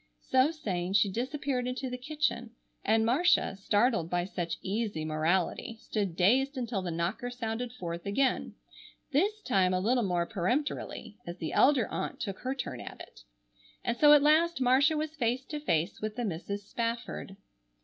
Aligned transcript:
So 0.23 0.49
saying, 0.49 0.93
she 0.93 1.11
disappeared 1.11 1.67
into 1.67 1.87
the 1.87 1.95
kitchen; 1.99 2.55
and 2.83 3.05
Marcia, 3.05 3.55
startled 3.55 4.09
by 4.09 4.25
such 4.25 4.57
easy 4.63 5.05
morality, 5.05 5.77
stood 5.79 6.15
dazed 6.15 6.57
until 6.57 6.81
the 6.81 6.89
knocker 6.89 7.29
sounded 7.29 7.71
forth 7.71 8.07
again, 8.07 8.55
this 9.11 9.43
time 9.43 9.75
a 9.75 9.79
little 9.79 10.01
more 10.01 10.25
peremptorily, 10.25 11.17
as 11.27 11.37
the 11.37 11.53
elder 11.53 11.87
aunt 11.89 12.19
took 12.19 12.39
her 12.39 12.55
turn 12.55 12.81
at 12.81 12.99
it. 12.99 13.19
And 13.83 13.95
so 13.95 14.11
at 14.13 14.23
last 14.23 14.59
Marcia 14.59 14.97
was 14.97 15.15
face 15.15 15.45
to 15.45 15.59
face 15.59 16.01
with 16.01 16.15
the 16.15 16.25
Misses 16.25 16.65
Spafford. 16.67 17.37